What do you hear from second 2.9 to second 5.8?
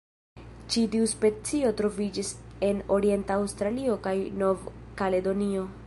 orienta Aŭstralio kaj Nov-Kaledonio.